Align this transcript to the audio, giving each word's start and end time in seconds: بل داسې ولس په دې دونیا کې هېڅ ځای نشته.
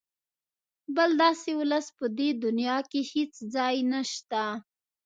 بل 0.95 1.09
داسې 1.23 1.49
ولس 1.59 1.85
په 1.97 2.05
دې 2.17 2.29
دونیا 2.43 2.77
کې 2.89 3.01
هېڅ 3.11 3.33
ځای 3.53 3.75
نشته. 3.91 4.41